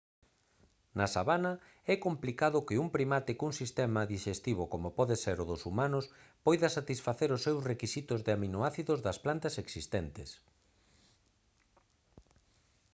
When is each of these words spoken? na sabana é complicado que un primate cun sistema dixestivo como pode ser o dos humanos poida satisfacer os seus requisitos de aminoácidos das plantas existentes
na 0.97 1.07
sabana 1.15 1.53
é 1.93 1.95
complicado 2.05 2.65
que 2.67 2.79
un 2.83 2.87
primate 2.95 3.31
cun 3.39 3.53
sistema 3.61 4.01
dixestivo 4.13 4.63
como 4.73 4.95
pode 4.99 5.15
ser 5.23 5.37
o 5.43 5.49
dos 5.51 5.61
humanos 5.69 6.05
poida 6.45 6.73
satisfacer 6.77 7.29
os 7.35 7.43
seus 7.45 7.61
requisitos 7.71 8.19
de 8.25 8.31
aminoácidos 8.37 8.99
das 9.05 9.17
plantas 9.23 9.53
existentes 9.63 10.29